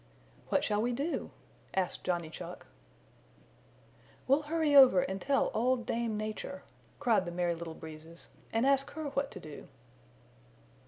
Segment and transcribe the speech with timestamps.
[0.49, 1.29] "What shall we do?"
[1.75, 2.65] asked Johnny Chuck.
[4.27, 6.63] "We'll hurry over and tell Old Dame Nature,"
[6.99, 9.67] cried the Merry Little Breezes, "and ask her what to do."